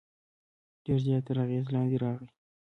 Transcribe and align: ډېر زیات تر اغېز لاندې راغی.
ډېر 0.83 0.99
زیات 1.05 1.23
تر 1.27 1.37
اغېز 1.45 1.65
لاندې 1.73 1.97
راغی. 2.03 2.29